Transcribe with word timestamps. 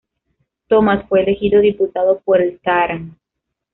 Thomas 0.67 1.05
fue 1.07 1.21
elegido 1.21 1.61
diputado 1.61 2.19
por 2.25 2.41
el 2.41 2.59
Tarn. 2.61 3.15